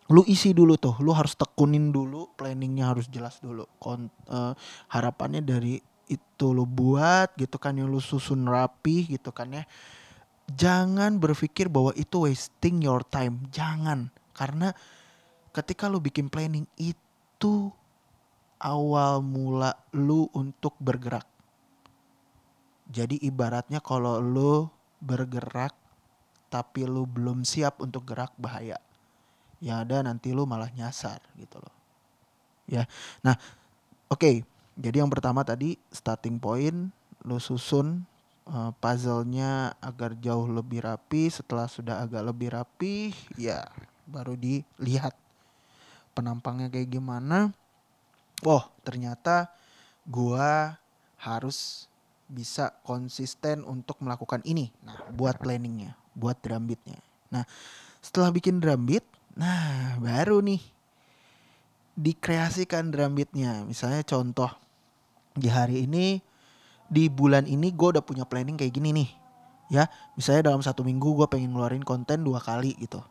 lu 0.06 0.22
isi 0.30 0.54
dulu 0.54 0.78
tuh 0.78 0.94
lu 1.02 1.10
harus 1.10 1.34
tekunin 1.34 1.90
dulu 1.90 2.30
planningnya 2.38 2.94
harus 2.94 3.10
jelas 3.10 3.42
dulu 3.42 3.66
Kon 3.82 4.06
uh, 4.30 4.54
harapannya 4.86 5.42
dari 5.42 5.82
itu 6.06 6.46
lu 6.54 6.64
buat 6.64 7.34
gitu 7.34 7.58
kan 7.58 7.74
yang 7.76 7.90
lu 7.90 7.98
susun 7.98 8.46
rapi 8.46 9.18
gitu 9.18 9.34
kan 9.34 9.50
ya 9.50 9.64
jangan 10.54 11.18
berpikir 11.18 11.66
bahwa 11.66 11.90
itu 11.98 12.26
wasting 12.26 12.82
your 12.82 13.02
time 13.02 13.42
jangan 13.50 14.10
karena 14.34 14.70
ketika 15.50 15.90
lu 15.90 15.98
bikin 15.98 16.30
planning 16.30 16.66
itu 16.78 17.70
awal 18.62 19.20
mula 19.20 19.74
lu 19.90 20.30
untuk 20.32 20.78
bergerak 20.78 21.26
jadi 22.86 23.18
ibaratnya 23.18 23.82
kalau 23.82 24.22
lu 24.22 24.70
bergerak 25.02 25.74
tapi 26.46 26.86
lu 26.86 27.04
belum 27.04 27.42
siap 27.42 27.82
untuk 27.82 28.06
gerak 28.06 28.32
bahaya. 28.38 28.78
Yang 29.58 29.78
ada 29.88 29.96
nanti 30.06 30.30
lu 30.30 30.46
malah 30.46 30.70
nyasar 30.70 31.18
gitu 31.34 31.58
loh. 31.58 31.74
Ya. 32.70 32.86
Nah, 33.26 33.34
oke. 34.10 34.20
Okay. 34.20 34.36
Jadi 34.76 35.00
yang 35.00 35.08
pertama 35.08 35.40
tadi 35.42 35.80
starting 35.88 36.36
point 36.36 36.92
lu 37.24 37.40
susun 37.40 38.04
uh, 38.46 38.70
puzzle-nya 38.78 39.74
agar 39.80 40.14
jauh 40.20 40.46
lebih 40.46 40.84
rapi. 40.84 41.32
Setelah 41.32 41.66
sudah 41.66 42.04
agak 42.04 42.22
lebih 42.28 42.52
rapi, 42.52 43.16
ya 43.40 43.64
baru 44.06 44.36
dilihat 44.36 45.16
penampangnya 46.12 46.68
kayak 46.68 46.92
gimana. 46.92 47.50
Oh, 48.44 48.62
ternyata 48.84 49.48
gua 50.04 50.76
harus 51.16 51.88
bisa 52.28 52.76
konsisten 52.84 53.64
untuk 53.64 53.96
melakukan 54.04 54.44
ini. 54.44 54.68
Nah, 54.84 55.00
buat 55.14 55.40
planningnya 55.40 55.96
buat 56.16 56.40
drum 56.40 56.64
beatnya. 56.64 56.98
Nah 57.28 57.44
setelah 58.00 58.32
bikin 58.32 58.58
drum 58.58 58.88
beat, 58.88 59.04
nah 59.36 60.00
baru 60.00 60.40
nih 60.40 60.64
dikreasikan 61.92 62.88
drum 62.88 63.12
beatnya. 63.12 63.62
Misalnya 63.68 64.00
contoh 64.02 64.48
di 65.36 65.48
hari 65.52 65.84
ini, 65.84 66.18
di 66.88 67.06
bulan 67.12 67.44
ini 67.44 67.70
gue 67.70 67.88
udah 67.96 68.04
punya 68.04 68.24
planning 68.24 68.56
kayak 68.56 68.72
gini 68.74 68.90
nih. 68.96 69.10
Ya, 69.66 69.90
misalnya 70.14 70.52
dalam 70.52 70.62
satu 70.62 70.86
minggu 70.86 71.12
gue 71.12 71.26
pengen 71.26 71.54
ngeluarin 71.54 71.82
konten 71.84 72.24
dua 72.24 72.40
kali 72.40 72.74
gitu. 72.80 73.02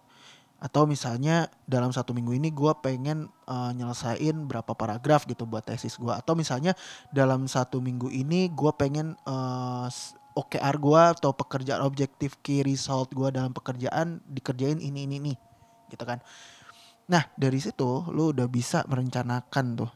Atau 0.55 0.87
misalnya 0.89 1.51
dalam 1.69 1.91
satu 1.93 2.15
minggu 2.15 2.31
ini 2.33 2.49
gue 2.49 2.73
pengen 2.79 3.27
uh, 3.45 3.75
nyelesain 3.75 4.33
berapa 4.47 4.71
paragraf 4.73 5.27
gitu 5.29 5.45
buat 5.45 5.67
tesis 5.67 5.99
gue. 5.99 6.09
Atau 6.09 6.33
misalnya 6.33 6.73
dalam 7.11 7.45
satu 7.45 7.83
minggu 7.83 8.07
ini 8.09 8.49
gue 8.49 8.71
pengen 8.73 9.19
uh, 9.27 9.91
OKR 10.35 10.75
gue 10.79 11.01
atau 11.15 11.31
pekerjaan 11.31 11.83
objektif 11.83 12.39
key 12.43 12.63
result 12.63 13.11
gue 13.15 13.31
dalam 13.31 13.55
pekerjaan 13.55 14.19
dikerjain 14.27 14.83
ini 14.83 15.07
ini 15.07 15.17
nih 15.31 15.37
gitu 15.91 16.03
kan. 16.03 16.19
Nah 17.07 17.23
dari 17.39 17.59
situ 17.63 18.03
lu 18.11 18.35
udah 18.35 18.47
bisa 18.51 18.83
merencanakan 18.89 19.65
tuh. 19.79 19.91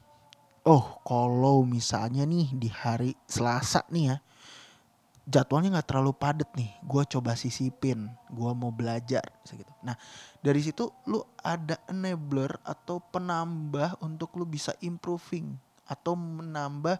Oh 0.67 0.99
kalau 1.07 1.63
misalnya 1.63 2.27
nih 2.27 2.51
di 2.51 2.67
hari 2.67 3.15
Selasa 3.23 3.87
nih 3.87 4.05
ya 4.11 4.17
jadwalnya 5.29 5.79
nggak 5.79 5.87
terlalu 5.87 6.11
padat 6.11 6.49
nih. 6.57 6.73
Gue 6.83 7.05
coba 7.05 7.37
sisipin 7.37 8.09
gue 8.27 8.51
mau 8.57 8.73
belajar 8.73 9.23
segitu. 9.47 9.71
Nah 9.85 9.95
dari 10.43 10.59
situ 10.59 10.89
lu 11.07 11.23
ada 11.39 11.79
enabler 11.87 12.51
atau 12.65 12.99
penambah 12.99 14.03
untuk 14.03 14.35
lu 14.35 14.43
bisa 14.43 14.75
improving 14.83 15.55
atau 15.87 16.17
menambah 16.17 16.99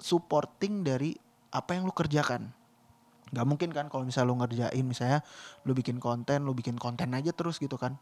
supporting 0.00 0.86
dari 0.86 1.12
apa 1.52 1.76
yang 1.76 1.84
lu 1.84 1.92
kerjakan. 1.92 2.48
Nggak 3.28 3.46
mungkin 3.46 3.70
kan 3.74 3.86
kalau 3.92 4.08
misalnya 4.08 4.32
lu 4.32 4.36
ngerjain 4.40 4.84
misalnya 4.86 5.20
lu 5.68 5.76
bikin 5.76 6.00
konten 6.00 6.46
lu 6.46 6.56
bikin 6.56 6.80
konten 6.80 7.12
aja 7.12 7.34
terus 7.36 7.60
gitu 7.60 7.76
kan. 7.76 8.00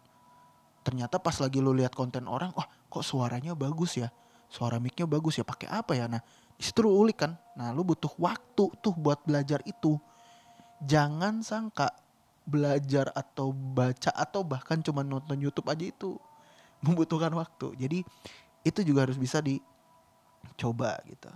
Ternyata 0.87 1.19
pas 1.19 1.35
lagi 1.43 1.59
lu 1.59 1.75
lihat 1.75 1.91
konten 1.91 2.31
orang 2.31 2.55
wah 2.55 2.71
kok 2.87 3.03
suaranya 3.03 3.59
bagus 3.59 3.99
ya 3.99 4.15
suara 4.47 4.79
micnya 4.79 5.05
bagus 5.05 5.39
ya 5.39 5.45
pakai 5.45 5.69
apa 5.71 5.93
ya? 5.95 6.07
Nah 6.07 6.23
di 6.57 6.63
situ 6.63 6.81
lu 6.85 6.93
ulik 6.93 7.27
kan? 7.27 7.37
Nah 7.59 7.71
lu 7.75 7.85
butuh 7.85 8.11
waktu 8.17 8.65
tuh 8.81 8.95
buat 8.97 9.23
belajar 9.27 9.61
itu. 9.69 9.99
Jangan 10.83 11.41
sangka 11.41 11.93
belajar 12.47 13.11
atau 13.13 13.51
baca 13.51 14.13
atau 14.15 14.47
bahkan 14.47 14.79
cuma 14.85 15.03
nonton 15.03 15.41
YouTube 15.41 15.67
aja 15.69 15.85
itu 15.85 16.17
membutuhkan 16.85 17.33
waktu. 17.35 17.75
Jadi 17.77 17.99
itu 18.67 18.81
juga 18.83 19.07
harus 19.07 19.19
bisa 19.19 19.43
dicoba 19.43 20.99
gitu. 21.07 21.31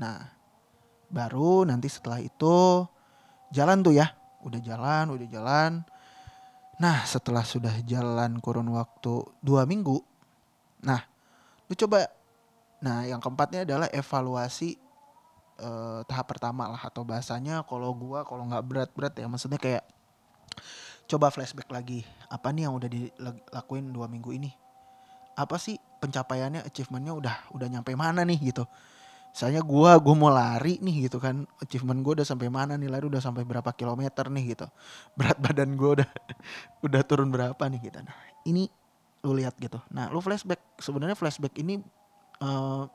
Nah 0.00 0.34
baru 1.08 1.64
nanti 1.64 1.88
setelah 1.88 2.20
itu 2.20 2.84
jalan 3.54 3.80
tuh 3.84 3.94
ya. 3.96 4.10
Udah 4.42 4.60
jalan 4.62 5.14
udah 5.14 5.28
jalan. 5.28 5.72
Nah 6.78 7.02
setelah 7.02 7.42
sudah 7.42 7.74
jalan 7.82 8.38
kurun 8.38 8.70
waktu 8.70 9.26
dua 9.42 9.66
minggu 9.66 9.98
nah 10.78 11.02
lu 11.68 11.74
coba. 11.76 12.08
Nah, 12.78 13.04
yang 13.04 13.18
keempatnya 13.18 13.66
adalah 13.66 13.88
evaluasi 13.90 14.78
uh, 15.60 16.00
tahap 16.06 16.26
pertama 16.30 16.70
lah 16.70 16.82
atau 16.82 17.02
bahasanya 17.02 17.66
kalau 17.66 17.90
gua 17.92 18.22
kalau 18.22 18.46
nggak 18.46 18.64
berat-berat 18.64 19.14
ya 19.18 19.26
maksudnya 19.26 19.58
kayak 19.58 19.84
coba 21.08 21.32
flashback 21.32 21.68
lagi. 21.72 22.04
Apa 22.28 22.52
nih 22.52 22.68
yang 22.68 22.74
udah 22.76 22.88
dilakuin 22.88 23.90
dua 23.90 24.06
minggu 24.06 24.30
ini? 24.36 24.50
Apa 25.38 25.56
sih 25.56 25.78
pencapaiannya 25.78 26.66
achievementnya 26.66 27.14
udah 27.14 27.36
udah 27.54 27.66
nyampe 27.66 27.92
mana 27.96 28.22
nih 28.22 28.52
gitu? 28.52 28.68
Misalnya 29.32 29.62
gua 29.62 29.96
gua 30.02 30.14
mau 30.14 30.30
lari 30.32 30.78
nih 30.82 31.08
gitu 31.08 31.18
kan. 31.18 31.46
Achievement 31.62 32.00
gua 32.02 32.22
udah 32.22 32.26
sampai 32.28 32.48
mana 32.52 32.74
nih? 32.74 32.88
Lari 32.90 33.06
udah 33.06 33.22
sampai 33.22 33.42
berapa 33.46 33.70
kilometer 33.74 34.28
nih 34.28 34.44
gitu. 34.54 34.66
Berat 35.18 35.38
badan 35.40 35.74
gua 35.74 36.02
udah 36.02 36.08
udah 36.86 37.02
turun 37.06 37.32
berapa 37.32 37.62
nih 37.70 37.80
gitu. 37.90 37.98
Nah 38.04 38.16
ini 38.44 38.68
lu 39.26 39.34
lihat 39.34 39.58
gitu 39.58 39.82
nah 39.90 40.06
lu 40.10 40.22
flashback 40.22 40.62
sebenarnya 40.78 41.18
flashback 41.18 41.54
ini 41.58 41.82
uh, 42.42 42.86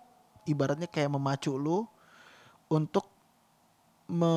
ibaratnya 0.47 0.87
kayak 0.87 1.11
memacu 1.11 1.55
lu 1.55 1.87
untuk 2.71 3.07
me 4.09 4.33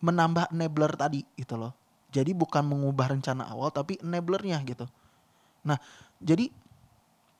menambah 0.00 0.48
enabler 0.56 0.96
tadi 0.96 1.20
gitu 1.36 1.60
loh. 1.60 1.76
Jadi 2.10 2.32
bukan 2.32 2.64
mengubah 2.66 3.12
rencana 3.12 3.46
awal 3.52 3.68
tapi 3.70 4.00
enablernya 4.00 4.58
gitu. 4.64 4.88
Nah, 5.62 5.76
jadi 6.18 6.48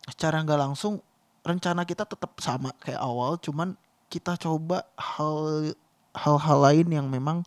secara 0.04 0.44
nggak 0.44 0.60
langsung 0.60 1.00
rencana 1.40 1.88
kita 1.88 2.04
tetap 2.04 2.36
sama 2.38 2.76
kayak 2.84 3.00
awal, 3.00 3.40
cuman 3.40 3.74
kita 4.12 4.36
coba 4.36 4.84
hal 4.94 5.72
hal-hal 6.12 6.58
lain 6.60 6.88
yang 6.92 7.06
memang 7.08 7.42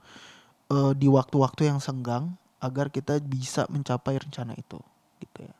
uh, 0.73 0.91
di 0.97 1.05
waktu-waktu 1.05 1.69
yang 1.69 1.77
senggang 1.77 2.33
agar 2.57 2.89
kita 2.89 3.19
bisa 3.21 3.67
mencapai 3.69 4.17
rencana 4.17 4.55
itu 4.55 4.79
gitu 5.23 5.39
ya. 5.47 5.55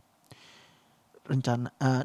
Rencana 1.23 1.71
uh, 1.79 2.03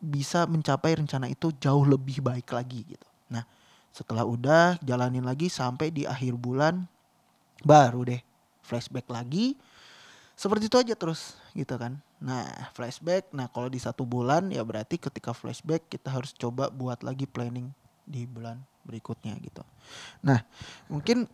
bisa 0.00 0.48
mencapai 0.48 0.96
rencana 0.96 1.28
itu 1.28 1.52
jauh 1.60 1.84
lebih 1.84 2.24
baik 2.24 2.48
lagi 2.52 2.84
gitu. 2.84 3.08
Nah, 3.32 3.44
setelah 3.92 4.24
udah 4.24 4.80
jalanin 4.80 5.24
lagi 5.24 5.52
sampai 5.52 5.92
di 5.92 6.08
akhir 6.08 6.36
bulan 6.36 6.84
baru 7.64 8.08
deh 8.08 8.20
flashback 8.64 9.08
lagi. 9.12 9.56
Seperti 10.34 10.66
itu 10.66 10.76
aja 10.80 10.94
terus 10.98 11.38
gitu 11.54 11.76
kan. 11.78 12.00
Nah, 12.18 12.72
flashback. 12.74 13.30
Nah, 13.30 13.46
kalau 13.52 13.68
di 13.70 13.78
satu 13.78 14.02
bulan 14.02 14.50
ya 14.50 14.64
berarti 14.64 14.98
ketika 14.98 15.30
flashback 15.30 15.86
kita 15.86 16.10
harus 16.10 16.34
coba 16.34 16.72
buat 16.72 17.04
lagi 17.06 17.28
planning 17.28 17.70
di 18.04 18.28
bulan 18.28 18.60
berikutnya 18.84 19.36
gitu. 19.40 19.64
Nah, 20.20 20.44
mungkin 20.88 21.24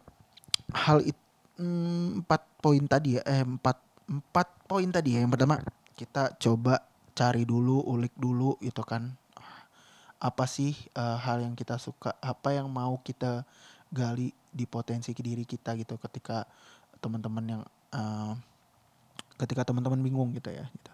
hal 0.71 1.03
itu 1.03 1.19
hmm, 1.59 2.25
empat 2.25 2.43
poin 2.63 2.85
tadi 2.87 3.19
ya, 3.19 3.23
eh, 3.27 3.43
empat 3.45 3.77
empat 4.11 4.67
poin 4.67 4.91
tadi 4.91 5.15
ya. 5.15 5.23
Yang 5.23 5.39
pertama 5.39 5.63
kita 5.95 6.35
coba 6.43 6.83
cari 7.15 7.47
dulu, 7.47 7.87
ulik 7.87 8.13
dulu 8.19 8.59
gitu 8.59 8.83
kan. 8.83 9.15
Apa 10.21 10.45
sih 10.45 10.77
uh, 10.99 11.17
hal 11.17 11.41
yang 11.47 11.55
kita 11.55 11.79
suka, 11.81 12.19
apa 12.21 12.53
yang 12.53 12.69
mau 12.69 12.99
kita 13.01 13.47
gali 13.89 14.35
di 14.51 14.67
potensi 14.67 15.15
diri 15.15 15.47
kita 15.47 15.79
gitu 15.79 15.95
ketika 15.97 16.45
teman-teman 16.99 17.45
yang 17.47 17.63
uh, 17.95 18.35
ketika 19.41 19.65
teman-teman 19.65 20.03
bingung 20.03 20.35
gitu 20.37 20.53
ya 20.53 20.69
gitu. 20.69 20.93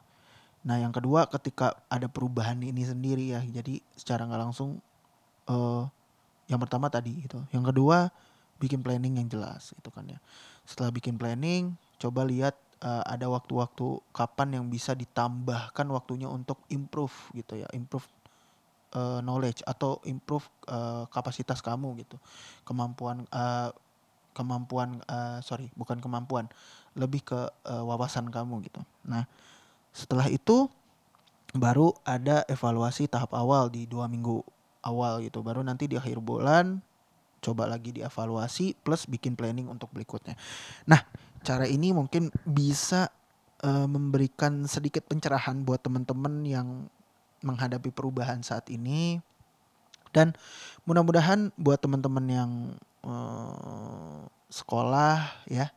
Nah, 0.67 0.83
yang 0.83 0.91
kedua 0.91 1.31
ketika 1.31 1.79
ada 1.87 2.11
perubahan 2.11 2.59
ini 2.59 2.83
sendiri 2.83 3.35
ya. 3.35 3.41
Jadi 3.43 3.83
secara 3.95 4.27
nggak 4.27 4.43
langsung 4.51 4.83
uh, 5.47 5.87
yang 6.51 6.59
pertama 6.59 6.91
tadi 6.91 7.23
gitu. 7.23 7.43
Yang 7.55 7.75
kedua 7.75 8.11
bikin 8.59 8.83
planning 8.83 9.23
yang 9.23 9.29
jelas 9.31 9.71
gitu 9.75 9.91
kan 9.95 10.07
ya. 10.07 10.19
Setelah 10.67 10.91
bikin 10.91 11.15
planning, 11.15 11.79
coba 12.03 12.27
lihat 12.27 12.59
uh, 12.83 13.05
ada 13.07 13.29
waktu-waktu 13.31 14.03
kapan 14.13 14.61
yang 14.61 14.65
bisa 14.69 14.93
ditambahkan 14.93 15.87
waktunya 15.89 16.29
untuk 16.29 16.61
improve 16.69 17.15
gitu 17.33 17.61
ya, 17.61 17.69
improve 17.73 18.05
uh, 18.97 19.21
knowledge 19.25 19.63
atau 19.65 20.01
improve 20.05 20.45
uh, 20.69 21.05
kapasitas 21.09 21.65
kamu 21.65 22.05
gitu, 22.05 22.17
kemampuan 22.67 23.25
uh, 23.33 23.71
kemampuan 24.37 25.01
uh, 25.09 25.41
sorry 25.41 25.73
bukan 25.73 25.97
kemampuan, 25.97 26.45
lebih 26.93 27.25
ke 27.25 27.41
uh, 27.65 27.85
wawasan 27.89 28.29
kamu 28.29 28.65
gitu. 28.69 28.85
Nah 29.09 29.25
setelah 29.97 30.29
itu 30.29 30.69
baru 31.57 31.97
ada 32.05 32.45
evaluasi 32.53 33.09
tahap 33.09 33.33
awal 33.33 33.73
di 33.73 33.89
dua 33.89 34.05
minggu 34.13 34.45
awal 34.85 35.25
gitu, 35.25 35.41
baru 35.41 35.65
nanti 35.65 35.89
di 35.89 35.97
akhir 35.97 36.21
bulan 36.21 36.85
coba 37.41 37.69
lagi 37.69 37.95
dievaluasi 37.95 38.75
plus 38.83 39.07
bikin 39.07 39.39
planning 39.39 39.71
untuk 39.71 39.89
berikutnya. 39.95 40.35
Nah 40.85 41.01
cara 41.47 41.71
ini 41.71 41.95
mungkin 41.95 42.35
bisa 42.43 43.15
uh, 43.63 43.87
memberikan 43.87 44.67
sedikit 44.67 45.07
pencerahan 45.07 45.63
buat 45.63 45.79
teman-teman 45.79 46.43
yang 46.43 46.91
menghadapi 47.47 47.95
perubahan 47.95 48.43
saat 48.43 48.67
ini. 48.67 49.23
Dan 50.11 50.35
mudah-mudahan 50.89 51.55
buat 51.55 51.79
teman-teman 51.79 52.27
yang 52.27 52.51
uh, 53.07 54.27
sekolah 54.51 55.47
ya 55.47 55.71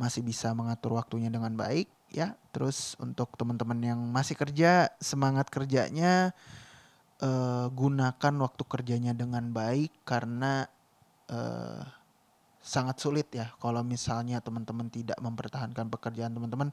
masih 0.00 0.24
bisa 0.24 0.56
mengatur 0.56 0.96
waktunya 0.96 1.28
dengan 1.28 1.52
baik 1.52 1.90
ya. 2.08 2.32
Terus 2.56 2.96
untuk 2.96 3.36
teman-teman 3.36 3.76
yang 3.84 4.00
masih 4.08 4.38
kerja 4.40 4.88
semangat 5.02 5.52
kerjanya 5.52 6.32
uh, 7.20 7.66
gunakan 7.68 8.34
waktu 8.40 8.62
kerjanya 8.64 9.12
dengan 9.12 9.50
baik 9.50 9.90
karena 10.06 10.70
uh, 11.28 11.82
sangat 12.64 12.96
sulit 12.96 13.28
ya 13.28 13.52
kalau 13.60 13.84
misalnya 13.84 14.40
teman-teman 14.40 14.88
tidak 14.88 15.20
mempertahankan 15.20 15.92
pekerjaan 15.92 16.32
teman-teman 16.32 16.72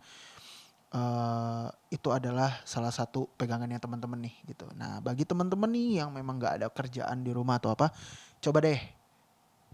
uh, 0.95 1.67
itu 1.91 2.07
adalah 2.15 2.63
salah 2.63 2.95
satu 2.95 3.27
pegangannya 3.35 3.75
teman-teman 3.75 4.23
nih 4.23 4.35
gitu. 4.47 4.71
Nah 4.79 5.03
bagi 5.03 5.27
teman-teman 5.27 5.67
nih 5.67 6.03
yang 6.03 6.15
memang 6.15 6.39
nggak 6.39 6.63
ada 6.63 6.67
kerjaan 6.71 7.27
di 7.27 7.35
rumah 7.35 7.59
atau 7.59 7.75
apa, 7.75 7.91
coba 8.39 8.63
deh 8.63 8.79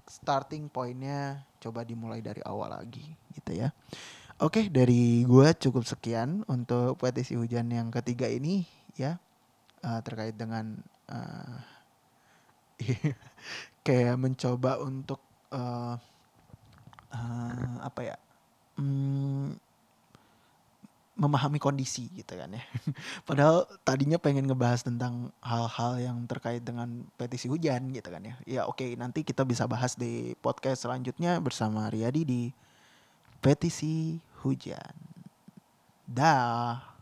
starting 0.08 0.72
pointnya 0.72 1.44
coba 1.60 1.84
dimulai 1.84 2.24
dari 2.26 2.42
awal 2.42 2.74
lagi 2.74 3.06
gitu 3.38 3.54
ya. 3.54 3.70
Oke 4.42 4.74
dari 4.74 5.22
gue 5.22 5.48
cukup 5.58 5.86
sekian 5.86 6.46
untuk 6.50 6.98
petisi 6.98 7.38
hujan 7.38 7.70
yang 7.70 7.94
ketiga 7.94 8.30
ini 8.30 8.66
ya 8.98 9.22
uh, 9.86 10.00
terkait 10.02 10.34
dengan 10.34 10.78
uh, 11.10 11.58
kayak 13.86 14.18
mencoba 14.18 14.82
untuk 14.82 15.27
uh, 15.58 15.96
uh, 17.12 17.74
apa 17.82 18.02
ya? 18.06 18.16
Hmm, 18.78 19.58
memahami 21.18 21.58
kondisi 21.58 22.08
gitu 22.14 22.38
kan 22.38 22.54
ya. 22.54 22.62
Padahal 23.28 23.66
tadinya 23.82 24.22
pengen 24.22 24.46
ngebahas 24.46 24.86
tentang 24.86 25.34
hal-hal 25.42 25.98
yang 25.98 26.18
terkait 26.30 26.62
dengan 26.62 27.10
petisi 27.18 27.50
hujan 27.50 27.90
gitu 27.90 28.14
kan 28.14 28.22
ya. 28.22 28.36
Ya 28.46 28.62
oke 28.70 28.86
nanti 28.94 29.26
kita 29.26 29.42
bisa 29.42 29.66
bahas 29.66 29.98
di 29.98 30.38
podcast 30.40 30.86
selanjutnya 30.86 31.42
bersama 31.42 31.90
Riyadi 31.90 32.22
di 32.22 32.42
petisi 33.42 34.22
hujan. 34.46 34.94
Dah. 36.06 36.97